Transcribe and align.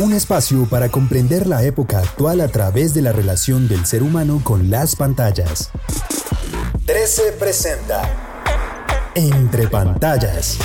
Un 0.00 0.14
espacio 0.14 0.64
para 0.64 0.88
comprender 0.88 1.46
la 1.46 1.62
época 1.62 1.98
actual 1.98 2.40
a 2.40 2.48
través 2.48 2.94
de 2.94 3.02
la 3.02 3.12
relación 3.12 3.68
del 3.68 3.84
ser 3.84 4.02
humano 4.02 4.40
con 4.42 4.70
las 4.70 4.96
pantallas. 4.96 5.70
13 6.86 7.32
presenta 7.38 9.12
Entre 9.14 9.68
pantallas. 9.68 10.56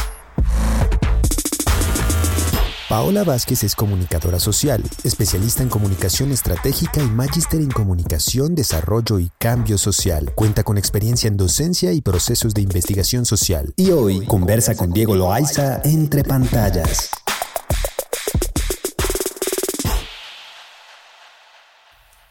Paola 2.87 3.25
Vázquez 3.25 3.65
es 3.65 3.75
comunicadora 3.75 4.39
social, 4.39 4.81
especialista 5.03 5.63
en 5.63 5.67
comunicación 5.67 6.31
estratégica 6.31 7.01
y 7.03 7.07
magíster 7.07 7.59
en 7.59 7.71
comunicación, 7.71 8.55
desarrollo 8.55 9.19
y 9.19 9.31
cambio 9.37 9.77
social. 9.77 10.31
Cuenta 10.33 10.63
con 10.63 10.77
experiencia 10.77 11.27
en 11.27 11.35
docencia 11.35 11.91
y 11.91 11.99
procesos 11.99 12.53
de 12.53 12.61
investigación 12.61 13.25
social. 13.25 13.73
Y 13.75 13.91
hoy 13.91 14.25
conversa 14.27 14.75
con 14.75 14.93
Diego 14.93 15.13
Loaiza 15.13 15.81
entre 15.83 16.23
pantallas. 16.23 17.09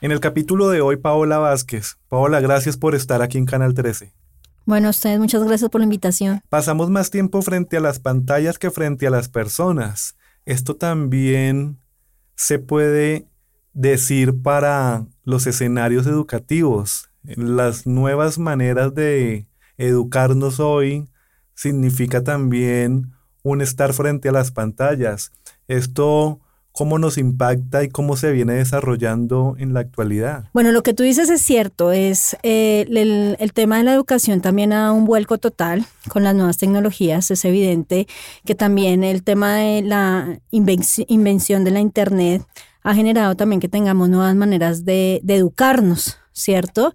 En 0.04 0.12
el 0.12 0.20
capítulo 0.20 0.68
de 0.68 0.82
hoy, 0.82 0.98
Paola 0.98 1.38
Vázquez. 1.38 1.96
Paola, 2.10 2.38
gracias 2.40 2.76
por 2.76 2.94
estar 2.94 3.22
aquí 3.22 3.38
en 3.38 3.46
Canal 3.46 3.72
13. 3.72 4.12
Bueno, 4.66 4.88
a 4.88 4.90
ustedes 4.90 5.18
muchas 5.18 5.42
gracias 5.44 5.70
por 5.70 5.80
la 5.80 5.86
invitación. 5.86 6.42
Pasamos 6.50 6.90
más 6.90 7.08
tiempo 7.08 7.40
frente 7.40 7.78
a 7.78 7.80
las 7.80 8.00
pantallas 8.00 8.58
que 8.58 8.70
frente 8.70 9.06
a 9.06 9.10
las 9.10 9.30
personas. 9.30 10.14
Esto 10.44 10.76
también 10.76 11.78
se 12.36 12.58
puede 12.58 13.28
decir 13.72 14.42
para 14.42 15.06
los 15.22 15.46
escenarios 15.46 16.06
educativos. 16.06 17.08
Las 17.22 17.86
nuevas 17.86 18.38
maneras 18.38 18.94
de 18.94 19.48
educarnos 19.78 20.60
hoy 20.60 21.08
significa 21.54 22.22
también 22.22 23.14
un 23.42 23.62
estar 23.62 23.94
frente 23.94 24.28
a 24.28 24.32
las 24.32 24.50
pantallas. 24.50 25.32
Esto 25.66 26.42
cómo 26.74 26.98
nos 26.98 27.18
impacta 27.18 27.84
y 27.84 27.88
cómo 27.88 28.16
se 28.16 28.32
viene 28.32 28.54
desarrollando 28.54 29.54
en 29.58 29.74
la 29.74 29.80
actualidad. 29.80 30.50
Bueno, 30.52 30.72
lo 30.72 30.82
que 30.82 30.92
tú 30.92 31.04
dices 31.04 31.30
es 31.30 31.40
cierto, 31.40 31.92
es 31.92 32.36
eh, 32.42 32.84
el, 33.38 33.52
tema 33.52 33.78
de 33.78 33.84
la 33.84 33.94
educación 33.94 34.40
también 34.40 34.72
ha 34.72 34.80
dado 34.80 34.94
un 34.94 35.04
vuelco 35.04 35.38
total 35.38 35.86
con 36.08 36.24
las 36.24 36.34
nuevas 36.34 36.58
tecnologías. 36.58 37.30
Es 37.30 37.44
evidente 37.44 38.08
que 38.44 38.56
también 38.56 39.04
el 39.04 39.22
tema 39.22 39.54
de 39.54 39.82
la 39.82 40.40
invención 40.50 41.62
de 41.62 41.70
la 41.70 41.78
Internet 41.78 42.42
ha 42.82 42.92
generado 42.92 43.36
también 43.36 43.60
que 43.60 43.68
tengamos 43.68 44.08
nuevas 44.08 44.34
maneras 44.34 44.84
de, 44.84 45.20
de 45.22 45.36
educarnos, 45.36 46.18
¿cierto? 46.32 46.92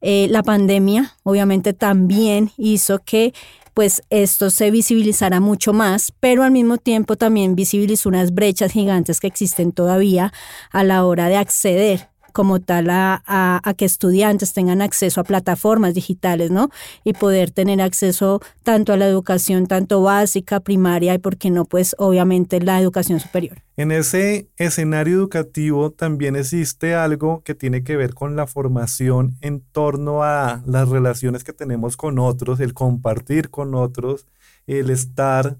Eh, 0.00 0.28
la 0.30 0.42
pandemia 0.42 1.16
obviamente 1.22 1.74
también 1.74 2.50
hizo 2.56 3.00
que 3.00 3.34
pues 3.78 4.02
esto 4.10 4.50
se 4.50 4.72
visibilizará 4.72 5.38
mucho 5.38 5.72
más, 5.72 6.12
pero 6.18 6.42
al 6.42 6.50
mismo 6.50 6.78
tiempo 6.78 7.14
también 7.14 7.54
visibilizó 7.54 8.08
unas 8.08 8.34
brechas 8.34 8.72
gigantes 8.72 9.20
que 9.20 9.28
existen 9.28 9.70
todavía 9.70 10.32
a 10.72 10.82
la 10.82 11.04
hora 11.04 11.28
de 11.28 11.36
acceder 11.36 12.08
como 12.38 12.60
tal 12.60 12.86
a, 12.88 13.74
que 13.76 13.84
estudiantes 13.84 14.52
tengan 14.52 14.80
acceso 14.80 15.20
a 15.20 15.24
plataformas 15.24 15.92
digitales, 15.92 16.52
¿no? 16.52 16.70
Y 17.02 17.12
poder 17.14 17.50
tener 17.50 17.80
acceso 17.80 18.40
tanto 18.62 18.92
a 18.92 18.96
la 18.96 19.08
educación, 19.08 19.66
tanto 19.66 20.02
básica, 20.02 20.60
primaria 20.60 21.14
y, 21.14 21.18
¿por 21.18 21.36
qué 21.36 21.50
no? 21.50 21.64
Pues 21.64 21.96
obviamente 21.98 22.60
la 22.60 22.80
educación 22.80 23.18
superior. 23.18 23.64
En 23.76 23.90
ese 23.90 24.48
escenario 24.56 25.16
educativo 25.16 25.90
también 25.90 26.36
existe 26.36 26.94
algo 26.94 27.42
que 27.42 27.56
tiene 27.56 27.82
que 27.82 27.96
ver 27.96 28.14
con 28.14 28.36
la 28.36 28.46
formación 28.46 29.36
en 29.40 29.60
torno 29.60 30.22
a 30.22 30.62
las 30.64 30.88
relaciones 30.88 31.42
que 31.42 31.52
tenemos 31.52 31.96
con 31.96 32.20
otros, 32.20 32.60
el 32.60 32.72
compartir 32.72 33.50
con 33.50 33.74
otros, 33.74 34.28
el 34.68 34.90
estar 34.90 35.56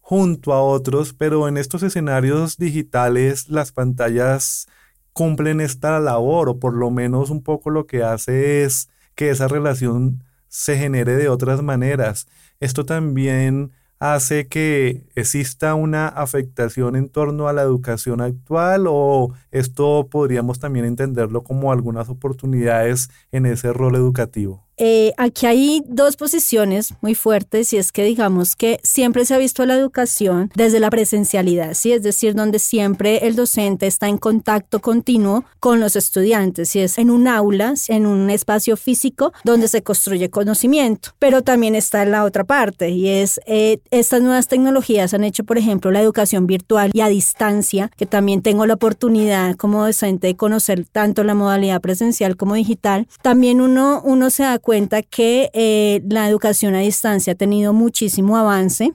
junto 0.00 0.52
a 0.52 0.62
otros, 0.62 1.12
pero 1.12 1.48
en 1.48 1.56
estos 1.56 1.82
escenarios 1.82 2.56
digitales 2.56 3.48
las 3.48 3.72
pantallas 3.72 4.68
cumplen 5.14 5.62
esta 5.62 5.98
labor 6.00 6.50
o 6.50 6.58
por 6.58 6.74
lo 6.74 6.90
menos 6.90 7.30
un 7.30 7.42
poco 7.42 7.70
lo 7.70 7.86
que 7.86 8.02
hace 8.02 8.64
es 8.64 8.90
que 9.14 9.30
esa 9.30 9.48
relación 9.48 10.22
se 10.48 10.76
genere 10.76 11.16
de 11.16 11.28
otras 11.28 11.62
maneras. 11.62 12.26
Esto 12.60 12.84
también 12.84 13.72
hace 13.98 14.48
que 14.48 15.06
exista 15.14 15.74
una 15.74 16.08
afectación 16.08 16.96
en 16.96 17.08
torno 17.08 17.48
a 17.48 17.52
la 17.52 17.62
educación 17.62 18.20
actual 18.20 18.84
o 18.88 19.32
esto 19.50 20.08
podríamos 20.10 20.58
también 20.58 20.84
entenderlo 20.84 21.42
como 21.42 21.72
algunas 21.72 22.08
oportunidades 22.08 23.08
en 23.32 23.46
ese 23.46 23.72
rol 23.72 23.94
educativo? 23.94 24.66
Eh, 24.76 25.12
aquí 25.16 25.46
hay 25.46 25.82
dos 25.86 26.16
posiciones 26.16 26.94
muy 27.00 27.14
fuertes 27.14 27.72
y 27.72 27.76
es 27.76 27.92
que 27.92 28.04
digamos 28.04 28.56
que 28.56 28.80
siempre 28.82 29.24
se 29.24 29.34
ha 29.34 29.38
visto 29.38 29.64
la 29.66 29.74
educación 29.74 30.50
desde 30.54 30.80
la 30.80 30.90
presencialidad, 30.90 31.74
¿sí? 31.74 31.92
es 31.92 32.02
decir, 32.02 32.34
donde 32.34 32.58
siempre 32.58 33.26
el 33.26 33.36
docente 33.36 33.86
está 33.86 34.08
en 34.08 34.18
contacto 34.18 34.80
continuo 34.80 35.44
con 35.60 35.80
los 35.80 35.96
estudiantes, 35.96 36.74
y 36.76 36.80
es 36.80 36.98
en 36.98 37.10
un 37.10 37.28
aula, 37.28 37.74
en 37.88 38.06
un 38.06 38.30
espacio 38.30 38.76
físico 38.76 39.32
donde 39.44 39.68
se 39.68 39.82
construye 39.82 40.30
conocimiento, 40.30 41.10
pero 41.18 41.42
también 41.42 41.74
está 41.74 42.04
la 42.04 42.24
otra 42.24 42.44
parte 42.44 42.90
y 42.90 43.08
es 43.08 43.40
eh, 43.46 43.78
estas 43.90 44.22
nuevas 44.22 44.48
tecnologías 44.48 45.14
han 45.14 45.24
hecho, 45.24 45.44
por 45.44 45.58
ejemplo, 45.58 45.90
la 45.90 46.00
educación 46.00 46.46
virtual 46.46 46.90
y 46.92 47.00
a 47.00 47.08
distancia, 47.08 47.90
que 47.96 48.06
también 48.06 48.42
tengo 48.42 48.66
la 48.66 48.74
oportunidad 48.74 49.56
como 49.56 49.84
docente 49.84 50.26
de 50.26 50.36
conocer 50.36 50.84
tanto 50.90 51.24
la 51.24 51.34
modalidad 51.34 51.80
presencial 51.80 52.36
como 52.36 52.54
digital, 52.54 53.06
también 53.22 53.60
uno, 53.60 54.02
uno 54.04 54.30
se 54.30 54.42
da 54.42 54.58
cuenta 54.64 55.02
que 55.02 55.50
eh, 55.52 56.02
la 56.08 56.28
educación 56.28 56.74
a 56.74 56.80
distancia 56.80 57.34
ha 57.34 57.36
tenido 57.36 57.72
muchísimo 57.72 58.36
avance 58.36 58.92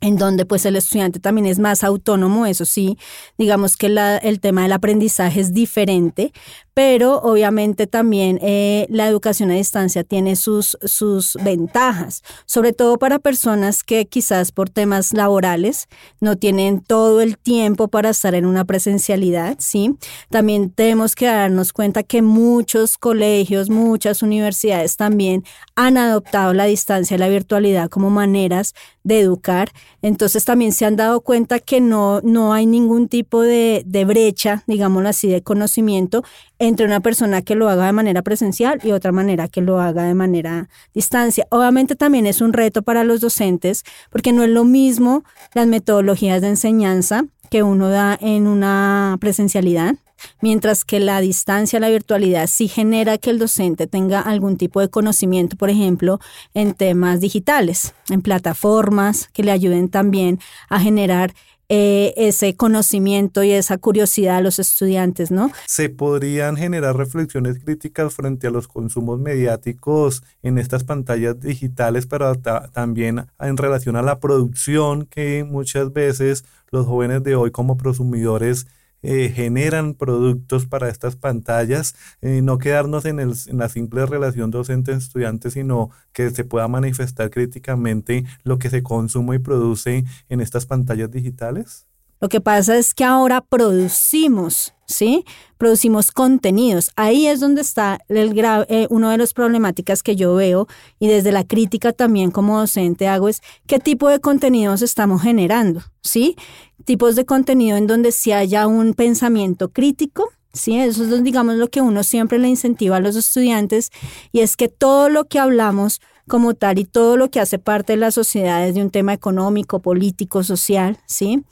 en 0.00 0.16
donde 0.16 0.44
pues 0.44 0.66
el 0.66 0.76
estudiante 0.76 1.20
también 1.20 1.46
es 1.46 1.58
más 1.58 1.84
autónomo, 1.84 2.44
eso 2.44 2.64
sí, 2.64 2.98
digamos 3.38 3.76
que 3.76 3.86
el 3.86 4.40
tema 4.40 4.62
del 4.62 4.72
aprendizaje 4.72 5.40
es 5.40 5.54
diferente, 5.54 6.32
pero 6.74 7.20
obviamente 7.20 7.86
también 7.86 8.38
eh, 8.40 8.86
la 8.88 9.06
educación 9.06 9.50
a 9.50 9.54
distancia 9.54 10.04
tiene 10.04 10.36
sus, 10.36 10.78
sus 10.84 11.36
ventajas, 11.42 12.22
sobre 12.46 12.72
todo 12.72 12.98
para 12.98 13.18
personas 13.18 13.82
que 13.82 14.06
quizás 14.06 14.52
por 14.52 14.70
temas 14.70 15.12
laborales 15.12 15.88
no 16.20 16.36
tienen 16.36 16.80
todo 16.80 17.20
el 17.20 17.36
tiempo 17.36 17.88
para 17.88 18.10
estar 18.10 18.34
en 18.34 18.46
una 18.46 18.64
presencialidad, 18.64 19.56
¿sí? 19.58 19.94
También 20.30 20.70
tenemos 20.70 21.14
que 21.14 21.26
darnos 21.26 21.72
cuenta 21.72 22.02
que 22.02 22.22
muchos 22.22 22.96
colegios, 22.96 23.68
muchas 23.68 24.22
universidades 24.22 24.96
también 24.96 25.44
han 25.74 25.98
adoptado 25.98 26.54
la 26.54 26.64
distancia 26.64 27.16
y 27.16 27.18
la 27.18 27.28
virtualidad 27.28 27.90
como 27.90 28.08
maneras 28.08 28.74
de 29.04 29.20
educar, 29.20 29.72
entonces 30.00 30.44
también 30.44 30.72
se 30.72 30.86
han 30.86 30.96
dado 30.96 31.20
cuenta 31.20 31.58
que 31.58 31.80
no, 31.80 32.20
no 32.22 32.52
hay 32.54 32.66
ningún 32.66 33.08
tipo 33.08 33.42
de, 33.42 33.82
de 33.84 34.04
brecha, 34.04 34.62
digámoslo 34.66 35.08
así, 35.08 35.28
de 35.28 35.42
conocimiento 35.42 36.22
entre 36.62 36.86
una 36.86 37.00
persona 37.00 37.42
que 37.42 37.56
lo 37.56 37.68
haga 37.68 37.86
de 37.86 37.92
manera 37.92 38.22
presencial 38.22 38.78
y 38.84 38.92
otra 38.92 39.10
manera 39.10 39.48
que 39.48 39.60
lo 39.60 39.80
haga 39.80 40.04
de 40.04 40.14
manera 40.14 40.68
distancia. 40.94 41.44
Obviamente 41.50 41.96
también 41.96 42.24
es 42.24 42.40
un 42.40 42.52
reto 42.52 42.82
para 42.82 43.02
los 43.02 43.20
docentes 43.20 43.82
porque 44.10 44.32
no 44.32 44.44
es 44.44 44.50
lo 44.50 44.62
mismo 44.62 45.24
las 45.54 45.66
metodologías 45.66 46.40
de 46.40 46.50
enseñanza 46.50 47.24
que 47.50 47.64
uno 47.64 47.88
da 47.88 48.16
en 48.20 48.46
una 48.46 49.16
presencialidad, 49.20 49.96
mientras 50.40 50.84
que 50.84 51.00
la 51.00 51.20
distancia, 51.20 51.80
la 51.80 51.88
virtualidad 51.88 52.46
sí 52.46 52.68
genera 52.68 53.18
que 53.18 53.30
el 53.30 53.40
docente 53.40 53.88
tenga 53.88 54.20
algún 54.20 54.56
tipo 54.56 54.80
de 54.80 54.88
conocimiento, 54.88 55.56
por 55.56 55.68
ejemplo, 55.68 56.20
en 56.54 56.74
temas 56.74 57.20
digitales, 57.20 57.92
en 58.08 58.22
plataformas 58.22 59.28
que 59.32 59.42
le 59.42 59.50
ayuden 59.50 59.88
también 59.88 60.38
a 60.68 60.78
generar 60.78 61.34
eh, 61.74 62.12
ese 62.18 62.54
conocimiento 62.54 63.42
y 63.42 63.52
esa 63.52 63.78
curiosidad 63.78 64.36
a 64.36 64.40
los 64.42 64.58
estudiantes, 64.58 65.30
¿no? 65.30 65.50
Se 65.66 65.88
podrían 65.88 66.58
generar 66.58 66.94
reflexiones 66.98 67.60
críticas 67.64 68.12
frente 68.12 68.46
a 68.46 68.50
los 68.50 68.68
consumos 68.68 69.18
mediáticos 69.18 70.22
en 70.42 70.58
estas 70.58 70.84
pantallas 70.84 71.40
digitales, 71.40 72.04
pero 72.04 72.34
también 72.34 73.24
en 73.40 73.56
relación 73.56 73.96
a 73.96 74.02
la 74.02 74.20
producción 74.20 75.06
que 75.06 75.44
muchas 75.48 75.94
veces 75.94 76.44
los 76.70 76.84
jóvenes 76.84 77.22
de 77.22 77.36
hoy 77.36 77.50
como 77.50 77.78
prosumidores 77.78 78.66
eh, 79.02 79.32
generan 79.34 79.94
productos 79.94 80.66
para 80.66 80.88
estas 80.88 81.16
pantallas, 81.16 81.94
eh, 82.20 82.40
no 82.42 82.58
quedarnos 82.58 83.04
en, 83.04 83.18
la 83.52 83.68
simple 83.68 84.06
relación 84.06 84.50
docente-estudiante, 84.50 85.50
sino 85.50 85.90
que 86.12 86.30
se 86.30 86.44
pueda 86.44 86.68
manifestar 86.68 87.30
críticamente 87.30 88.24
lo 88.44 88.58
que 88.58 88.70
se 88.70 88.82
consume 88.82 89.36
y 89.36 89.38
produce 89.40 90.04
en 90.28 90.40
estas 90.40 90.66
pantallas 90.66 91.10
digitales? 91.10 91.86
Lo 92.20 92.28
que 92.28 92.40
pasa 92.40 92.76
es 92.78 92.94
que 92.94 93.02
ahora 93.02 93.40
producimos 93.40 94.74
¿sí? 94.92 95.24
Producimos 95.58 96.10
contenidos. 96.10 96.90
Ahí 96.96 97.26
es 97.26 97.40
donde 97.40 97.60
está 97.60 97.98
el 98.08 98.32
eh, 98.68 98.86
uno 98.90 99.10
de 99.10 99.18
las 99.18 99.32
problemáticas 99.32 100.02
que 100.02 100.16
yo 100.16 100.34
veo 100.34 100.68
y 100.98 101.08
desde 101.08 101.32
la 101.32 101.44
crítica 101.44 101.92
también 101.92 102.30
como 102.30 102.58
docente 102.58 103.08
hago 103.08 103.28
es 103.28 103.42
qué 103.66 103.78
tipo 103.78 104.08
de 104.08 104.20
contenidos 104.20 104.82
estamos 104.82 105.22
generando, 105.22 105.82
¿sí? 106.02 106.36
Tipos 106.84 107.16
de 107.16 107.24
contenido 107.24 107.76
en 107.76 107.86
donde 107.86 108.12
sí 108.12 108.32
haya 108.32 108.66
un 108.66 108.94
pensamiento 108.94 109.70
crítico, 109.70 110.30
Sí, 110.54 110.76
eso 110.76 111.04
es, 111.04 111.24
digamos, 111.24 111.54
lo 111.54 111.68
que 111.68 111.80
uno 111.80 112.02
siempre 112.02 112.38
le 112.38 112.46
incentiva 112.46 112.96
a 112.96 113.00
los 113.00 113.16
estudiantes 113.16 113.90
y 114.32 114.40
es 114.40 114.58
que 114.58 114.68
todo 114.68 115.08
lo 115.08 115.24
que 115.24 115.38
hablamos 115.38 116.02
como 116.28 116.54
tal 116.54 116.78
y 116.78 116.84
todo 116.84 117.16
lo 117.16 117.30
que 117.30 117.40
hace 117.40 117.58
parte 117.58 117.94
de 117.94 117.96
la 117.96 118.10
sociedad 118.10 118.64
desde 118.64 118.82
un 118.82 118.90
tema 118.90 119.12
económico, 119.12 119.80
político, 119.80 120.42
social, 120.42 120.98
¿sí? 121.06 121.42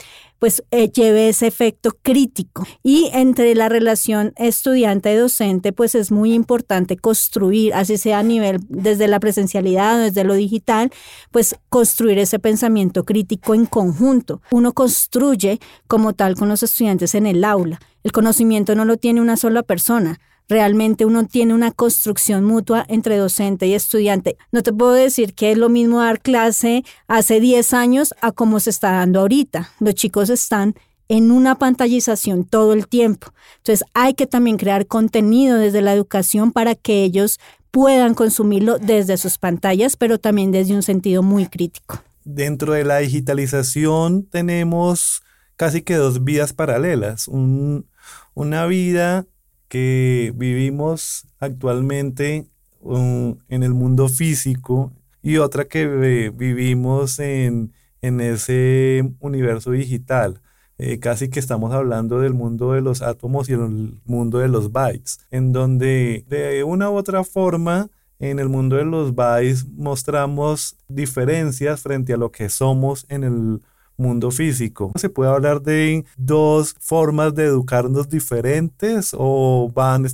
Pues 0.41 0.65
eh, 0.73 0.91
lleve 0.91 1.29
ese 1.29 1.47
efecto 1.47 1.97
crítico. 2.03 2.67
Y 2.83 3.11
entre 3.13 3.55
la 3.55 3.69
relación 3.69 4.33
estudiante-docente, 4.37 5.73
pues 5.73 5.95
es 5.95 6.11
muy 6.11 6.33
importante 6.33 6.97
construir, 6.97 7.75
así 7.75 7.97
sea 7.99 8.19
a 8.19 8.23
nivel 8.25 8.59
desde 8.69 9.07
la 9.07 9.21
presencialidad 9.21 9.97
o 9.97 10.03
desde 10.03 10.25
lo 10.25 10.35
digital, 10.35 10.91
pues 11.31 11.55
construir 11.69 12.19
ese 12.19 12.41
pensamiento 12.41 13.05
crítico 13.05 13.55
en 13.55 13.67
conjunto. 13.67 14.43
Uno 14.51 14.73
construye 14.73 15.61
como 15.87 16.15
tal 16.15 16.35
con 16.35 16.49
los 16.49 16.63
estudiantes 16.65 17.15
en 17.15 17.27
el 17.27 17.45
aula. 17.45 17.79
El 18.03 18.13
conocimiento 18.13 18.75
no 18.75 18.87
lo 18.87 18.97
tiene 18.97 19.21
una 19.21 19.37
sola 19.37 19.63
persona 19.63 20.19
realmente 20.51 21.07
uno 21.07 21.27
tiene 21.27 21.55
una 21.55 21.71
construcción 21.71 22.45
mutua 22.45 22.85
entre 22.89 23.17
docente 23.17 23.69
y 23.69 23.75
estudiante. 23.75 24.37
No 24.51 24.63
te 24.63 24.73
puedo 24.73 24.93
decir 24.93 25.33
que 25.33 25.53
es 25.53 25.57
lo 25.57 25.69
mismo 25.69 26.01
dar 26.01 26.21
clase 26.21 26.85
hace 27.07 27.41
10 27.41 27.73
años 27.73 28.15
a 28.21 28.33
como 28.33 28.59
se 28.59 28.71
está 28.71 28.91
dando 28.91 29.21
ahorita. 29.21 29.71
Los 29.79 29.95
chicos 29.95 30.29
están 30.29 30.75
en 31.09 31.31
una 31.31 31.57
pantallización 31.57 32.45
todo 32.45 32.73
el 32.73 32.89
tiempo. 32.89 33.33
Entonces 33.59 33.87
hay 33.95 34.15
que 34.15 34.27
también 34.27 34.59
crear 34.59 34.87
contenido 34.87 35.57
desde 35.57 35.83
la 35.83 35.95
educación 35.95 36.51
para 36.51 36.75
que 36.75 37.05
ellos 37.05 37.39
puedan 37.71 38.15
consumirlo 38.15 38.79
desde 38.79 39.17
sus 39.19 39.39
pantallas, 39.39 39.97
pero 39.97 40.19
también 40.19 40.51
desde 40.51 40.75
un 40.75 40.83
sentido 40.83 41.23
muy 41.23 41.47
crítico. 41.47 42.03
Dentro 42.25 42.73
de 42.73 42.85
la 42.85 42.99
digitalización 42.99 44.25
tenemos 44.25 45.23
casi 45.57 45.83
que 45.83 45.95
dos 45.95 46.25
vidas 46.25 46.53
paralelas. 46.53 47.29
una 47.29 48.67
vida 48.67 49.27
que 49.71 50.33
vivimos 50.35 51.29
actualmente 51.39 52.49
um, 52.81 53.37
en 53.49 53.63
el 53.63 53.73
mundo 53.73 54.09
físico 54.09 54.93
y 55.23 55.37
otra 55.37 55.67
que 55.67 56.31
vivimos 56.31 57.21
en, 57.21 57.73
ese 58.03 59.15
universo 59.21 59.71
digital. 59.71 60.43
Eh, 60.77 60.99
casi 60.99 61.29
que 61.29 61.39
estamos 61.39 61.73
hablando 61.73 62.19
del 62.21 62.35
mundo 62.35 62.73
de 62.73 62.81
los 62.81 63.01
átomos 63.01 63.49
y 63.49 63.53
el 63.53 64.01
mundo 64.07 64.39
de 64.39 64.49
los 64.49 64.73
bytes, 64.73 65.21
en 65.31 65.53
donde 65.53 66.25
de 66.29 66.65
una 66.65 66.91
u 66.91 66.95
otra 66.95 67.23
forma 67.23 67.91
en 68.19 68.41
el 68.41 68.49
mundo 68.49 68.77
de 68.77 68.87
los 68.87 69.15
bytes 69.15 69.69
mostramos 69.69 70.79
diferencias 70.89 71.83
frente 71.83 72.15
a 72.15 72.17
lo 72.17 72.33
que 72.33 72.49
somos 72.49 73.07
en 73.09 73.25
el 73.25 73.61
mundo 74.01 74.31
físico. 74.31 74.93
¿Se 74.97 75.09
puede 75.09 75.31
hablar 75.31 75.63
de 75.63 76.05
dos 76.17 76.75
formas 76.81 77.35
de 77.35 77.45
educarnos 77.45 78.09
diferentes 78.09 79.15
o 79.17 79.71
van 79.73 80.07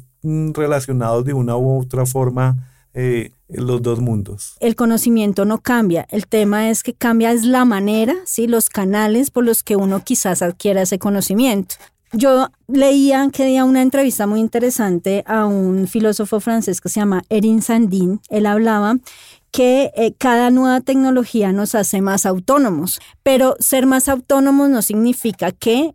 relacionados 0.55 1.25
de 1.25 1.33
una 1.33 1.57
u 1.57 1.81
otra 1.81 2.05
forma 2.05 2.57
eh, 2.93 3.31
los 3.49 3.81
dos 3.81 4.01
mundos? 4.01 4.57
El 4.61 4.75
conocimiento 4.75 5.45
no 5.45 5.59
cambia, 5.59 6.07
el 6.11 6.27
tema 6.27 6.69
es 6.69 6.83
que 6.83 6.93
cambia 6.93 7.33
es 7.33 7.45
la 7.45 7.65
manera, 7.65 8.15
¿sí? 8.25 8.47
los 8.47 8.69
canales 8.69 9.31
por 9.31 9.45
los 9.45 9.63
que 9.63 9.77
uno 9.77 10.03
quizás 10.03 10.43
adquiera 10.43 10.83
ese 10.83 10.99
conocimiento. 10.99 11.77
Yo 12.13 12.49
leía 12.69 13.29
que 13.33 13.45
día 13.45 13.65
una 13.65 13.83
entrevista 13.83 14.27
muy 14.27 14.41
interesante 14.41 15.25
a 15.27 15.45
un 15.45 15.89
filósofo 15.89 16.41
francés 16.41 16.81
que 16.81 16.89
se 16.89 17.01
llama 17.01 17.25
Erin 17.29 17.63
Sandin. 17.63 18.21
Él 18.31 18.47
hablaba 18.47 18.97
que 19.57 19.91
eh, 19.97 20.13
cada 20.13 20.51
nueva 20.51 20.83
tecnología 20.83 21.51
nos 21.51 21.75
hace 21.75 22.03
más 22.03 22.27
autónomos, 22.27 23.01
pero 23.23 23.57
ser 23.59 23.87
más 23.87 24.07
autónomos 24.11 24.69
no 24.69 24.83
significa 24.83 25.51
que 25.51 25.95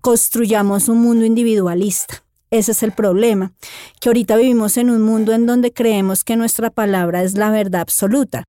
construyamos 0.00 0.88
un 0.88 1.02
mundo 1.02 1.26
individualista. 1.26 2.24
Ese 2.50 2.72
es 2.72 2.82
el 2.82 2.92
problema, 2.92 3.52
que 4.00 4.08
ahorita 4.08 4.36
vivimos 4.36 4.78
en 4.78 4.88
un 4.88 5.02
mundo 5.02 5.34
en 5.34 5.44
donde 5.44 5.74
creemos 5.74 6.24
que 6.24 6.36
nuestra 6.36 6.70
palabra 6.70 7.22
es 7.22 7.36
la 7.36 7.50
verdad 7.50 7.82
absoluta. 7.82 8.44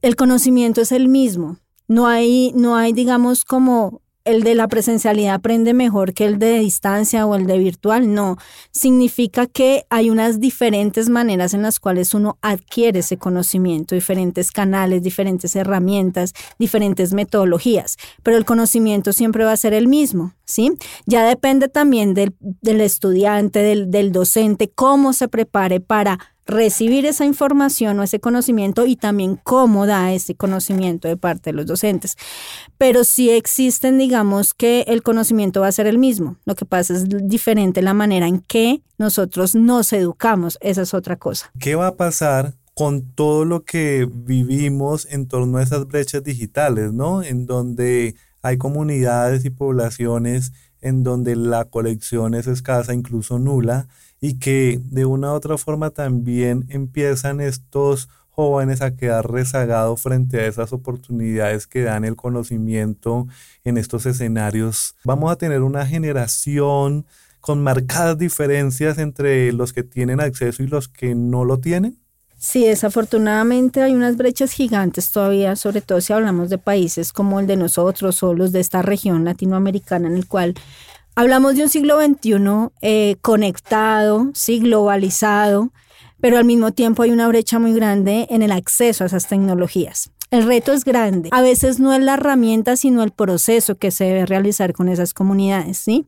El 0.00 0.14
conocimiento 0.14 0.80
es 0.80 0.92
el 0.92 1.08
mismo. 1.08 1.58
No 1.88 2.06
hay, 2.06 2.52
no 2.54 2.76
hay, 2.76 2.92
digamos, 2.92 3.44
como 3.44 4.02
el 4.28 4.42
de 4.42 4.54
la 4.54 4.68
presencialidad 4.68 5.34
aprende 5.34 5.72
mejor 5.72 6.12
que 6.12 6.26
el 6.26 6.38
de 6.38 6.58
distancia 6.58 7.26
o 7.26 7.34
el 7.34 7.46
de 7.46 7.56
virtual, 7.58 8.12
no. 8.12 8.36
Significa 8.72 9.46
que 9.46 9.86
hay 9.88 10.10
unas 10.10 10.38
diferentes 10.38 11.08
maneras 11.08 11.54
en 11.54 11.62
las 11.62 11.80
cuales 11.80 12.12
uno 12.12 12.36
adquiere 12.42 12.98
ese 12.98 13.16
conocimiento, 13.16 13.94
diferentes 13.94 14.52
canales, 14.52 15.02
diferentes 15.02 15.56
herramientas, 15.56 16.34
diferentes 16.58 17.14
metodologías, 17.14 17.96
pero 18.22 18.36
el 18.36 18.44
conocimiento 18.44 19.14
siempre 19.14 19.44
va 19.44 19.52
a 19.52 19.56
ser 19.56 19.72
el 19.72 19.88
mismo, 19.88 20.34
¿sí? 20.44 20.72
Ya 21.06 21.24
depende 21.24 21.68
también 21.68 22.12
del, 22.12 22.34
estudiante, 22.82 23.60
del, 23.60 23.90
del 23.90 24.12
docente, 24.12 24.70
cómo 24.74 25.14
se 25.14 25.28
prepare 25.28 25.80
para 25.80 26.18
recibir 26.48 27.04
esa 27.06 27.26
información 27.26 28.00
o 28.00 28.02
ese 28.02 28.18
conocimiento 28.18 28.86
y 28.86 28.96
también 28.96 29.36
cómo 29.36 29.86
da 29.86 30.12
ese 30.12 30.34
conocimiento 30.34 31.06
de 31.06 31.16
parte 31.16 31.50
de 31.50 31.56
los 31.56 31.66
docentes. 31.66 32.16
Pero 32.78 33.04
sí 33.04 33.30
existen, 33.30 33.98
digamos, 33.98 34.54
que 34.54 34.80
el 34.88 35.02
conocimiento 35.02 35.60
va 35.60 35.68
a 35.68 35.72
ser 35.72 35.86
el 35.86 35.98
mismo. 35.98 36.38
Lo 36.46 36.54
que 36.54 36.64
pasa 36.64 36.94
es 36.94 37.04
diferente 37.06 37.82
la 37.82 37.94
manera 37.94 38.26
en 38.26 38.40
que 38.40 38.82
nosotros 38.96 39.54
nos 39.54 39.92
educamos. 39.92 40.58
Esa 40.62 40.82
es 40.82 40.94
otra 40.94 41.16
cosa. 41.16 41.52
¿Qué 41.60 41.74
va 41.74 41.88
a 41.88 41.96
pasar 41.96 42.54
con 42.74 43.12
todo 43.12 43.44
lo 43.44 43.64
que 43.64 44.08
vivimos 44.10 45.06
en 45.10 45.28
torno 45.28 45.58
a 45.58 45.62
esas 45.62 45.86
brechas 45.86 46.22
digitales, 46.22 46.92
¿no? 46.92 47.22
En 47.22 47.44
donde 47.44 48.14
hay 48.40 48.56
comunidades 48.56 49.44
y 49.44 49.50
poblaciones 49.50 50.52
en 50.80 51.02
donde 51.02 51.36
la 51.36 51.64
colección 51.64 52.34
es 52.34 52.46
escasa, 52.46 52.94
incluso 52.94 53.38
nula, 53.38 53.88
y 54.20 54.38
que 54.38 54.80
de 54.84 55.04
una 55.04 55.32
u 55.32 55.34
otra 55.34 55.58
forma 55.58 55.90
también 55.90 56.66
empiezan 56.68 57.40
estos 57.40 58.08
jóvenes 58.30 58.82
a 58.82 58.94
quedar 58.94 59.30
rezagados 59.30 60.00
frente 60.00 60.38
a 60.38 60.46
esas 60.46 60.72
oportunidades 60.72 61.66
que 61.66 61.82
dan 61.82 62.04
el 62.04 62.14
conocimiento 62.14 63.26
en 63.64 63.78
estos 63.78 64.06
escenarios. 64.06 64.94
Vamos 65.04 65.32
a 65.32 65.36
tener 65.36 65.62
una 65.62 65.86
generación 65.86 67.04
con 67.40 67.62
marcadas 67.62 68.18
diferencias 68.18 68.98
entre 68.98 69.52
los 69.52 69.72
que 69.72 69.82
tienen 69.82 70.20
acceso 70.20 70.62
y 70.62 70.68
los 70.68 70.88
que 70.88 71.14
no 71.14 71.44
lo 71.44 71.58
tienen. 71.58 71.98
Sí, 72.38 72.64
desafortunadamente 72.64 73.82
hay 73.82 73.94
unas 73.94 74.16
brechas 74.16 74.52
gigantes 74.52 75.10
todavía, 75.10 75.56
sobre 75.56 75.80
todo 75.80 76.00
si 76.00 76.12
hablamos 76.12 76.50
de 76.50 76.58
países 76.58 77.12
como 77.12 77.40
el 77.40 77.46
de 77.46 77.56
nosotros 77.56 78.22
o 78.22 78.32
los 78.32 78.52
de 78.52 78.60
esta 78.60 78.80
región 78.80 79.24
latinoamericana 79.24 80.08
en 80.08 80.16
el 80.16 80.26
cual 80.26 80.54
Hablamos 81.18 81.56
de 81.56 81.64
un 81.64 81.68
siglo 81.68 82.00
XXI 82.00 82.70
eh, 82.80 83.16
conectado, 83.22 84.30
sí, 84.34 84.60
globalizado, 84.60 85.72
pero 86.20 86.38
al 86.38 86.44
mismo 86.44 86.70
tiempo 86.70 87.02
hay 87.02 87.10
una 87.10 87.26
brecha 87.26 87.58
muy 87.58 87.74
grande 87.74 88.28
en 88.30 88.42
el 88.42 88.52
acceso 88.52 89.02
a 89.02 89.08
esas 89.08 89.26
tecnologías. 89.26 90.12
El 90.30 90.44
reto 90.44 90.72
es 90.72 90.84
grande. 90.84 91.28
A 91.32 91.42
veces 91.42 91.80
no 91.80 91.92
es 91.92 92.00
la 92.00 92.14
herramienta, 92.14 92.76
sino 92.76 93.02
el 93.02 93.10
proceso 93.10 93.74
que 93.74 93.90
se 93.90 94.04
debe 94.04 94.26
realizar 94.26 94.74
con 94.74 94.88
esas 94.88 95.12
comunidades, 95.12 95.78
¿sí? 95.78 96.06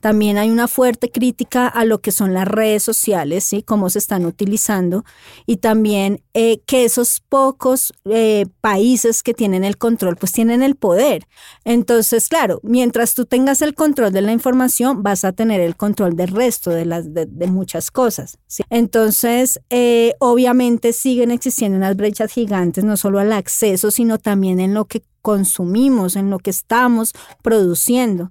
También 0.00 0.38
hay 0.38 0.50
una 0.50 0.68
fuerte 0.68 1.10
crítica 1.10 1.68
a 1.68 1.84
lo 1.84 2.00
que 2.00 2.12
son 2.12 2.34
las 2.34 2.48
redes 2.48 2.82
sociales, 2.82 3.44
¿sí? 3.44 3.62
cómo 3.62 3.90
se 3.90 3.98
están 3.98 4.26
utilizando, 4.26 5.04
y 5.46 5.58
también 5.58 6.22
eh, 6.34 6.60
que 6.66 6.84
esos 6.84 7.20
pocos 7.28 7.92
eh, 8.04 8.46
países 8.60 9.22
que 9.22 9.34
tienen 9.34 9.64
el 9.64 9.76
control, 9.76 10.16
pues 10.16 10.32
tienen 10.32 10.62
el 10.62 10.76
poder. 10.76 11.26
Entonces, 11.64 12.28
claro, 12.28 12.60
mientras 12.62 13.14
tú 13.14 13.26
tengas 13.26 13.62
el 13.62 13.74
control 13.74 14.12
de 14.12 14.22
la 14.22 14.32
información, 14.32 15.02
vas 15.02 15.24
a 15.24 15.32
tener 15.32 15.60
el 15.60 15.76
control 15.76 16.16
del 16.16 16.28
resto 16.28 16.70
de, 16.70 16.86
las, 16.86 17.12
de, 17.12 17.46
muchas 17.46 17.90
cosas. 17.90 18.38
Entonces, 18.70 19.60
eh, 19.70 20.14
obviamente 20.18 20.92
siguen 20.92 21.30
existiendo 21.30 21.76
unas 21.76 21.96
brechas 21.96 22.32
gigantes, 22.32 22.84
no 22.84 22.96
solo 22.96 23.18
al 23.18 23.32
acceso, 23.32 23.90
sino 23.90 24.18
también 24.18 24.60
en 24.60 24.74
lo 24.74 24.86
que 24.86 25.02
consumimos, 25.22 26.16
en 26.16 26.30
lo 26.30 26.38
que 26.38 26.50
estamos 26.50 27.12
produciendo. 27.42 28.30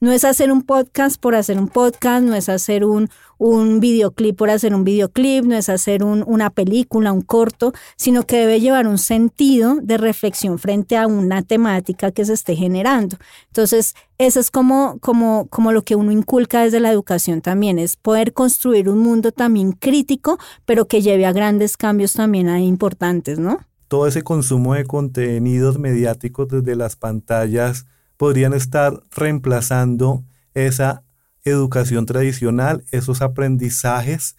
No 0.00 0.12
es 0.12 0.24
hacer 0.24 0.52
un 0.52 0.62
podcast 0.62 1.20
por 1.20 1.34
hacer 1.34 1.58
un 1.58 1.68
podcast, 1.68 2.24
no 2.24 2.34
es 2.34 2.48
hacer 2.48 2.84
un, 2.84 3.10
un 3.38 3.80
videoclip 3.80 4.36
por 4.36 4.50
hacer 4.50 4.74
un 4.74 4.84
videoclip, 4.84 5.44
no 5.44 5.56
es 5.56 5.68
hacer 5.68 6.02
una 6.04 6.50
película, 6.50 7.12
un 7.12 7.22
corto, 7.22 7.72
sino 7.96 8.24
que 8.24 8.38
debe 8.38 8.60
llevar 8.60 8.86
un 8.86 8.98
sentido 8.98 9.76
de 9.80 9.96
reflexión 9.96 10.58
frente 10.58 10.96
a 10.96 11.06
una 11.06 11.42
temática 11.42 12.10
que 12.10 12.24
se 12.24 12.34
esté 12.34 12.56
generando. 12.56 13.16
Entonces, 13.46 13.94
eso 14.18 14.40
es 14.40 14.50
como, 14.50 14.98
como, 15.00 15.46
como 15.48 15.72
lo 15.72 15.82
que 15.82 15.94
uno 15.94 16.10
inculca 16.10 16.62
desde 16.62 16.80
la 16.80 16.90
educación 16.90 17.40
también, 17.40 17.78
es 17.78 17.96
poder 17.96 18.32
construir 18.32 18.88
un 18.88 18.98
mundo 18.98 19.32
también 19.32 19.72
crítico, 19.72 20.38
pero 20.66 20.86
que 20.86 21.02
lleve 21.02 21.24
a 21.24 21.32
grandes 21.32 21.76
cambios 21.76 22.14
también 22.14 22.48
importantes, 22.58 23.38
¿no? 23.38 23.67
Todo 23.88 24.06
ese 24.06 24.22
consumo 24.22 24.74
de 24.74 24.84
contenidos 24.84 25.78
mediáticos 25.78 26.48
desde 26.48 26.76
las 26.76 26.96
pantallas 26.96 27.86
podrían 28.16 28.52
estar 28.52 29.02
reemplazando 29.10 30.24
esa 30.54 31.02
educación 31.44 32.06
tradicional, 32.06 32.84
esos 32.90 33.22
aprendizajes. 33.22 34.36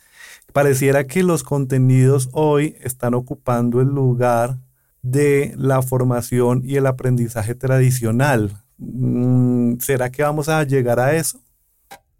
Pareciera 0.54 1.06
que 1.08 1.24
los 1.24 1.44
contenidos 1.44 2.30
hoy 2.32 2.76
están 2.82 3.14
ocupando 3.14 3.82
el 3.82 3.88
lugar 3.88 4.58
de 5.02 5.54
la 5.58 5.82
formación 5.82 6.62
y 6.64 6.76
el 6.76 6.86
aprendizaje 6.86 7.56
tradicional. 7.56 8.62
Mm, 8.78 9.80
¿Será 9.80 10.12
que 10.12 10.24
vamos 10.24 10.50
a 10.50 10.64
llegar 10.64 11.00
a 11.00 11.16
eso? 11.16 11.42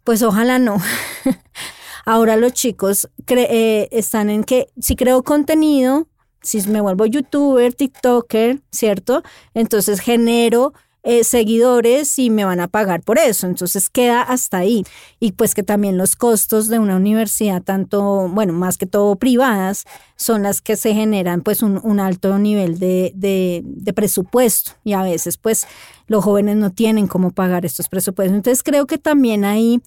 Pues 0.04 0.24
ojalá 0.24 0.60
no. 0.60 0.78
Ahora 2.06 2.38
los 2.38 2.54
chicos 2.54 3.10
eh, 3.28 3.88
están 3.92 4.30
en 4.30 4.44
que 4.44 4.70
si 4.80 4.96
creo 4.96 5.24
contenido, 5.24 6.08
si 6.42 6.62
me 6.70 6.82
vuelvo 6.82 7.06
youtuber, 7.06 7.74
TikToker, 7.74 8.62
¿cierto? 8.72 9.24
Entonces 9.54 10.00
genero 10.00 10.74
eh, 11.02 11.24
seguidores 11.24 12.20
y 12.20 12.30
me 12.30 12.44
van 12.44 12.60
a 12.60 12.68
pagar 12.68 13.02
por 13.02 13.20
eso. 13.20 13.48
Entonces 13.48 13.90
queda 13.90 14.22
hasta 14.22 14.58
ahí. 14.58 14.84
Y 15.20 15.32
pues 15.32 15.56
que 15.56 15.64
también 15.64 15.98
los 15.98 16.16
costos 16.16 16.68
de 16.68 16.78
una 16.78 16.98
universidad, 16.98 17.64
tanto, 17.64 18.28
bueno, 18.28 18.52
más 18.52 18.78
que 18.78 18.86
todo 18.86 19.16
privadas, 19.16 19.86
son 20.18 20.44
las 20.44 20.62
que 20.62 20.76
se 20.76 20.94
generan 20.94 21.42
pues 21.42 21.64
un, 21.64 22.00
alto 22.00 22.38
nivel 22.38 22.80
de, 22.80 23.14
de, 23.16 23.94
presupuesto. 23.94 24.74
Y 24.84 24.94
a 24.94 25.02
veces 25.02 25.38
pues 25.38 25.68
los 26.08 26.24
jóvenes 26.24 26.58
no 26.58 26.72
tienen 26.72 27.08
cómo 27.08 27.32
pagar 27.32 27.66
estos 27.66 27.88
presupuestos. 27.88 28.36
Entonces 28.36 28.62
creo 28.62 28.86
que 28.86 28.98
también 28.98 29.46
ahí 29.46 29.82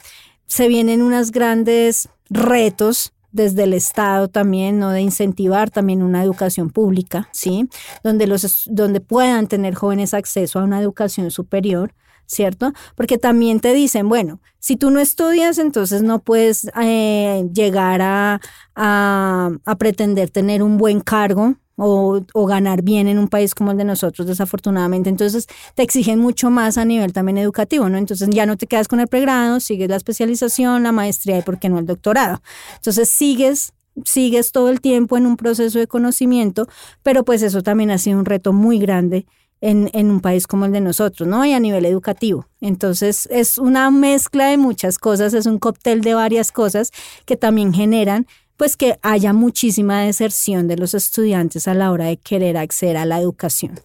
se 0.46 0.68
vienen 0.68 1.02
unos 1.02 1.30
grandes 1.30 2.08
retos 2.30 3.12
desde 3.32 3.64
el 3.64 3.74
Estado 3.74 4.28
también, 4.28 4.78
¿no? 4.78 4.90
De 4.90 5.00
incentivar 5.00 5.70
también 5.70 6.02
una 6.02 6.22
educación 6.22 6.70
pública, 6.70 7.28
¿sí? 7.32 7.68
Donde, 8.04 8.26
los, 8.26 8.68
donde 8.70 9.00
puedan 9.00 9.48
tener 9.48 9.74
jóvenes 9.74 10.14
acceso 10.14 10.58
a 10.58 10.64
una 10.64 10.80
educación 10.80 11.30
superior, 11.30 11.94
¿cierto? 12.26 12.72
Porque 12.94 13.18
también 13.18 13.60
te 13.60 13.74
dicen, 13.74 14.08
bueno, 14.08 14.40
si 14.58 14.76
tú 14.76 14.90
no 14.90 15.00
estudias, 15.00 15.58
entonces 15.58 16.02
no 16.02 16.20
puedes 16.20 16.70
eh, 16.80 17.48
llegar 17.52 18.00
a, 18.02 18.40
a, 18.74 19.76
pretender 19.78 20.30
tener 20.30 20.62
un 20.62 20.78
buen 20.78 21.00
cargo, 21.00 21.56
o, 21.76 22.46
ganar 22.46 22.82
bien 22.82 23.08
en 23.08 23.18
un 23.18 23.28
país 23.28 23.54
como 23.54 23.70
el 23.70 23.78
de 23.78 23.84
nosotros, 23.84 24.26
desafortunadamente. 24.26 25.08
Entonces 25.08 25.46
te 25.74 25.82
exigen 25.82 26.18
mucho 26.18 26.50
más 26.50 26.78
a 26.78 26.84
nivel 26.84 27.12
también 27.12 27.38
educativo, 27.38 27.88
¿no? 27.88 27.98
Entonces 27.98 28.28
ya 28.30 28.46
no 28.46 28.56
te 28.56 28.66
quedas 28.66 28.88
con 28.88 29.00
el 29.00 29.08
pregrado, 29.08 29.60
sigues 29.60 29.88
la 29.88 29.96
especialización, 29.96 30.82
la 30.82 30.92
maestría 30.92 31.38
y 31.38 31.42
por 31.42 31.58
qué 31.58 31.68
no 31.68 31.78
el 31.78 31.86
doctorado. 31.86 32.42
Entonces 32.76 33.08
sigues 33.08 33.72
sigues 34.06 34.52
todo 34.52 34.70
el 34.70 34.80
tiempo 34.80 35.18
en 35.18 35.26
un 35.26 35.36
proceso 35.36 35.78
de 35.78 35.86
conocimiento, 35.86 36.66
pero 37.02 37.24
pues 37.24 37.42
eso 37.42 37.62
también 37.62 37.90
ha 37.90 37.98
sido 37.98 38.18
un 38.18 38.24
reto 38.24 38.54
muy 38.54 38.78
grande 38.78 39.26
en, 39.60 39.90
en, 39.92 40.10
un 40.10 40.20
país 40.20 40.46
como 40.46 40.64
el 40.64 40.72
de 40.72 40.80
nosotros, 40.80 41.28
¿no? 41.28 41.44
Y 41.44 41.52
a 41.52 41.60
nivel 41.60 41.84
educativo. 41.84 42.46
Entonces 42.60 43.28
es 43.30 43.58
una 43.58 43.90
mezcla 43.90 44.46
de 44.46 44.56
muchas 44.56 44.98
cosas, 44.98 45.34
es 45.34 45.46
un 45.46 45.58
cóctel 45.58 46.00
de 46.00 46.14
varias 46.14 46.52
cosas 46.52 46.90
que 47.26 47.36
también 47.36 47.74
generan 47.74 48.26
pues 48.62 48.76
que 48.76 48.96
haya 49.02 49.32
muchísima 49.32 50.02
deserción 50.02 50.68
de 50.68 50.76
los 50.76 50.94
estudiantes 50.94 51.66
a 51.66 51.74
la 51.74 51.90
hora 51.90 52.04
de 52.04 52.16
querer 52.16 52.56
acceder 52.56 52.96
a 52.96 53.04
la 53.04 53.18
educación. 53.18 53.80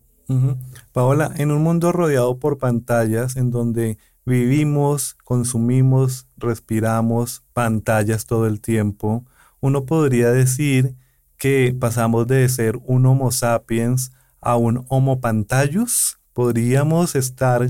Paola, 0.92 1.34
en 1.36 1.50
un 1.50 1.64
mundo 1.64 1.92
rodeado 1.92 2.38
por 2.38 2.60
pantallas 2.60 3.38
en 3.38 3.50
donde 3.50 3.98
vivimos, 4.24 5.16
consumimos, 5.24 6.28
respiramos 6.38 7.44
pantallas 7.54 8.28
todo 8.28 8.46
el 8.46 8.62
tiempo, 8.62 9.26
uno 9.62 9.88
podría 9.88 10.30
decir 10.30 10.94
que 11.38 11.76
pasamos 11.80 12.28
de 12.28 12.48
ser 12.48 12.78
un 12.86 13.08
Homo 13.08 13.32
sapiens 13.32 14.12
a 14.42 14.58
un 14.58 14.86
Homo 14.90 15.20
pantallus. 15.20 16.20
¿Podríamos 16.34 17.16
estar 17.16 17.68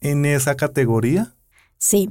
en 0.00 0.24
esa 0.26 0.54
categoría? 0.54 1.34
Sí, 1.78 2.08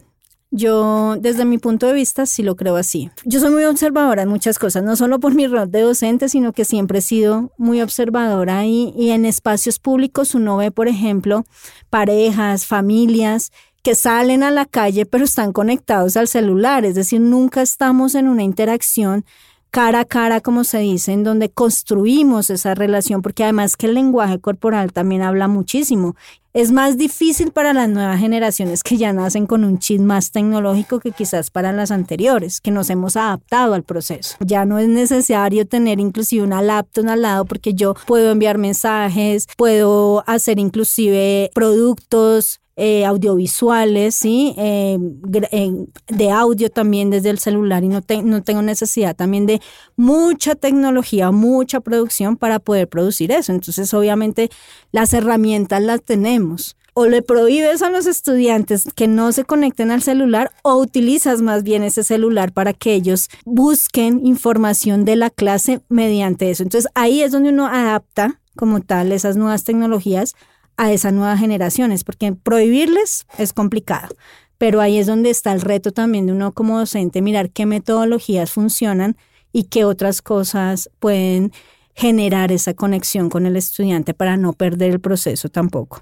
yo, 0.51 1.15
desde 1.19 1.45
mi 1.45 1.57
punto 1.57 1.87
de 1.87 1.93
vista, 1.93 2.25
sí 2.25 2.41
lo 2.41 2.55
creo 2.55 2.75
así. 2.75 3.11
Yo 3.23 3.39
soy 3.39 3.51
muy 3.51 3.65
observadora 3.65 4.23
en 4.23 4.29
muchas 4.29 4.57
cosas, 4.57 4.83
no 4.83 4.95
solo 4.95 5.19
por 5.19 5.35
mi 5.35 5.47
rol 5.47 5.69
de 5.69 5.81
docente, 5.81 6.27
sino 6.27 6.53
que 6.53 6.65
siempre 6.65 6.99
he 6.99 7.01
sido 7.01 7.51
muy 7.57 7.81
observadora 7.81 8.65
y, 8.65 8.93
y 8.97 9.11
en 9.11 9.25
espacios 9.25 9.79
públicos 9.79 10.33
uno 10.33 10.57
ve, 10.57 10.71
por 10.71 10.87
ejemplo, 10.87 11.45
parejas, 11.89 12.65
familias 12.65 13.51
que 13.83 13.95
salen 13.95 14.43
a 14.43 14.51
la 14.51 14.65
calle 14.65 15.05
pero 15.05 15.23
están 15.23 15.53
conectados 15.53 16.17
al 16.17 16.27
celular, 16.27 16.85
es 16.85 16.95
decir, 16.95 17.21
nunca 17.21 17.61
estamos 17.61 18.15
en 18.15 18.27
una 18.27 18.43
interacción 18.43 19.25
cara 19.71 20.01
a 20.01 20.05
cara, 20.05 20.41
como 20.41 20.63
se 20.63 20.79
dice, 20.79 21.11
en 21.11 21.23
donde 21.23 21.49
construimos 21.49 22.49
esa 22.49 22.75
relación, 22.75 23.21
porque 23.21 23.43
además 23.43 23.75
que 23.75 23.87
el 23.87 23.93
lenguaje 23.93 24.39
corporal 24.39 24.91
también 24.91 25.21
habla 25.21 25.47
muchísimo. 25.47 26.15
Es 26.51 26.71
más 26.71 26.97
difícil 26.97 27.51
para 27.51 27.73
las 27.73 27.87
nuevas 27.89 28.19
generaciones 28.19 28.81
que 28.81 28.97
ya 28.97 29.13
nacen 29.13 29.45
con 29.45 29.63
un 29.63 29.77
chip 29.77 30.01
más 30.01 30.31
tecnológico 30.31 30.99
que 30.99 31.11
quizás 31.11 31.51
para 31.51 31.71
las 31.71 31.91
anteriores, 31.91 32.59
que 32.59 32.71
nos 32.71 32.89
hemos 32.89 33.15
adaptado 33.15 33.75
al 33.75 33.83
proceso. 33.83 34.35
Ya 34.39 34.65
no 34.65 34.79
es 34.79 34.87
necesario 34.87 35.67
tener 35.67 35.99
inclusive 35.99 36.43
una 36.43 36.63
laptop 36.63 37.07
al 37.07 37.21
lado 37.21 37.45
porque 37.45 37.75
yo 37.75 37.93
puedo 38.07 38.31
enviar 38.31 38.57
mensajes, 38.57 39.47
puedo 39.57 40.23
hacer 40.25 40.57
inclusive 40.57 41.51
productos, 41.53 42.61
eh, 42.81 43.05
audiovisuales, 43.05 44.15
¿sí? 44.15 44.53
Eh, 44.57 44.97
de 46.07 46.31
audio 46.31 46.69
también 46.69 47.09
desde 47.09 47.29
el 47.29 47.37
celular 47.37 47.83
y 47.83 47.89
no, 47.89 48.01
no 48.23 48.41
tengo 48.41 48.61
necesidad 48.61 49.17
también 49.17 49.45
de 49.45 49.61
mucha 49.97 50.55
tecnología, 50.55 51.31
mucha 51.31 51.81
producción 51.81 52.37
para 52.37 52.59
poder 52.59 52.87
producir 52.87 53.33
eso. 53.33 53.51
Entonces, 53.51 53.93
obviamente, 53.93 54.49
las 54.93 55.13
herramientas 55.13 55.83
las 55.83 56.01
tenemos. 56.03 56.77
O 56.93 57.05
le 57.05 57.21
prohíbes 57.21 57.81
a 57.81 57.89
los 57.89 58.05
estudiantes 58.05 58.87
que 58.95 59.07
no 59.09 59.33
se 59.33 59.43
conecten 59.43 59.91
al 59.91 60.01
celular 60.01 60.51
o 60.63 60.75
utilizas 60.75 61.41
más 61.41 61.63
bien 61.63 61.83
ese 61.83 62.05
celular 62.05 62.53
para 62.53 62.71
que 62.71 62.93
ellos 62.93 63.29
busquen 63.43 64.25
información 64.25 65.03
de 65.03 65.17
la 65.17 65.29
clase 65.29 65.81
mediante 65.89 66.49
eso. 66.49 66.63
Entonces 66.63 66.89
ahí 66.95 67.23
es 67.23 67.33
donde 67.33 67.49
uno 67.49 67.67
adapta 67.67 68.39
como 68.55 68.79
tal 68.79 69.11
esas 69.11 69.35
nuevas 69.35 69.65
tecnologías 69.65 70.33
a 70.79 70.93
esas 70.93 71.11
nuevas 71.11 71.41
generaciones, 71.41 72.05
porque 72.05 72.31
prohibirles 72.31 73.27
es 73.37 73.51
complicado. 73.51 74.15
Pero 74.57 74.79
ahí 74.79 74.97
es 74.97 75.07
donde 75.07 75.29
está 75.29 75.51
el 75.51 75.59
reto 75.59 75.91
también 75.91 76.25
de 76.25 76.31
uno 76.31 76.53
como 76.53 76.79
docente, 76.79 77.21
mirar 77.21 77.49
qué 77.49 77.65
metodologías 77.65 78.49
funcionan 78.49 79.17
y 79.51 79.65
qué 79.65 79.83
otras 79.83 80.21
cosas 80.21 80.89
pueden 80.99 81.51
generar 81.95 82.53
esa 82.53 82.73
conexión 82.75 83.29
con 83.29 83.45
el 83.45 83.57
estudiante 83.57 84.13
para 84.13 84.37
no 84.37 84.53
perder 84.53 84.91
el 84.91 84.99
proceso 85.01 85.49
tampoco. 85.49 86.01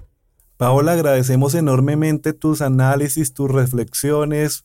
Paola, 0.56 0.92
agradecemos 0.92 1.56
enormemente 1.56 2.32
tus 2.32 2.62
análisis, 2.62 3.34
tus 3.34 3.50
reflexiones 3.50 4.64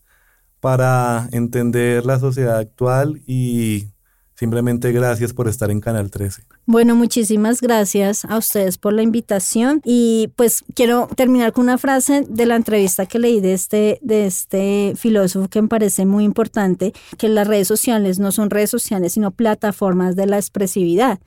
para 0.60 1.28
entender 1.32 2.06
la 2.06 2.20
sociedad 2.20 2.60
actual 2.60 3.20
y 3.26 3.88
Simplemente 4.36 4.92
gracias 4.92 5.34
por 5.34 5.48
estar 5.48 5.70
en 5.70 5.80
Canal 5.80 6.10
13. 6.10 6.44
Bueno, 6.66 6.96
muchísimas 6.96 7.62
gracias 7.62 8.26
a 8.26 8.38
ustedes 8.38 8.78
por 8.78 8.94
la 8.94 9.04
invitación 9.04 9.82
y 9.86 10.32
pues 10.36 10.64
quiero 10.74 11.08
terminar 11.16 11.54
con 11.54 11.66
una 11.66 11.78
frase 11.78 12.26
de 12.28 12.46
la 12.46 12.56
entrevista 12.56 13.06
que 13.06 13.20
leí 13.20 13.42
de 13.42 13.54
este, 13.54 14.00
de 14.02 14.26
este 14.26 14.94
filósofo 14.96 15.50
que 15.50 15.62
me 15.62 15.68
parece 15.68 16.06
muy 16.06 16.24
importante, 16.24 16.94
que 17.18 17.30
las 17.30 17.48
redes 17.48 17.68
sociales 17.68 18.18
no 18.18 18.32
son 18.32 18.50
redes 18.50 18.72
sociales, 18.72 19.14
sino 19.14 19.32
plataformas 19.32 20.16
de 20.16 20.26
la 20.26 20.38
expresividad. 20.38 21.20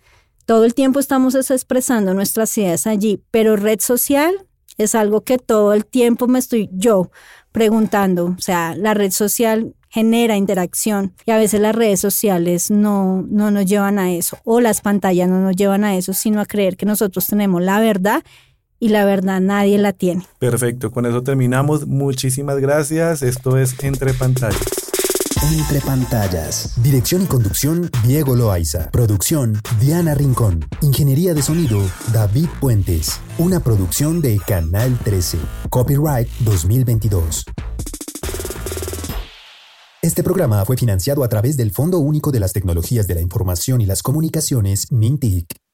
Todo 0.44 0.64
el 0.64 0.75
tiempo 0.75 0.98
estamos 0.98 1.34
expresando 1.34 2.12
nuestras 2.14 2.56
ideas 2.58 2.86
allí, 2.86 3.22
pero 3.30 3.56
red 3.56 3.80
social 3.80 4.46
es 4.78 4.94
algo 4.94 5.22
que 5.22 5.38
todo 5.38 5.72
el 5.72 5.86
tiempo 5.86 6.26
me 6.26 6.38
estoy 6.38 6.68
yo 6.72 7.10
preguntando. 7.52 8.34
O 8.38 8.40
sea, 8.40 8.76
la 8.76 8.94
red 8.94 9.10
social 9.10 9.75
genera 9.96 10.36
interacción 10.36 11.14
y 11.24 11.30
a 11.30 11.38
veces 11.38 11.58
las 11.58 11.74
redes 11.74 12.00
sociales 12.00 12.70
no, 12.70 13.24
no 13.30 13.50
nos 13.50 13.64
llevan 13.64 13.98
a 13.98 14.12
eso 14.12 14.36
o 14.44 14.60
las 14.60 14.82
pantallas 14.82 15.26
no 15.26 15.40
nos 15.40 15.56
llevan 15.56 15.84
a 15.84 15.96
eso, 15.96 16.12
sino 16.12 16.42
a 16.42 16.44
creer 16.44 16.76
que 16.76 16.84
nosotros 16.84 17.26
tenemos 17.26 17.62
la 17.62 17.80
verdad 17.80 18.22
y 18.78 18.90
la 18.90 19.06
verdad 19.06 19.40
nadie 19.40 19.78
la 19.78 19.94
tiene. 19.94 20.26
Perfecto, 20.38 20.90
con 20.90 21.06
eso 21.06 21.22
terminamos. 21.22 21.86
Muchísimas 21.86 22.58
gracias. 22.58 23.22
Esto 23.22 23.56
es 23.56 23.74
Entre 23.82 24.12
Pantallas. 24.12 24.60
Entre 25.50 25.80
pantallas. 25.80 26.74
Dirección 26.82 27.22
y 27.22 27.26
conducción, 27.26 27.90
Diego 28.04 28.36
Loaiza. 28.36 28.90
Producción, 28.90 29.62
Diana 29.80 30.14
Rincón. 30.14 30.66
Ingeniería 30.82 31.32
de 31.32 31.40
sonido, 31.40 31.80
David 32.12 32.48
Puentes. 32.60 33.18
Una 33.38 33.60
producción 33.60 34.20
de 34.20 34.38
Canal 34.46 34.98
13. 35.04 35.38
Copyright 35.70 36.28
2022. 36.40 37.46
Este 40.06 40.22
programa 40.22 40.64
fue 40.64 40.76
financiado 40.76 41.25
a 41.25 41.28
través 41.28 41.56
del 41.56 41.72
Fondo 41.72 41.98
Único 41.98 42.30
de 42.30 42.38
las 42.38 42.52
Tecnologías 42.52 43.08
de 43.08 43.16
la 43.16 43.20
Información 43.20 43.80
y 43.80 43.86
las 43.86 44.04
Comunicaciones, 44.04 44.92
MINTIC. 44.92 45.65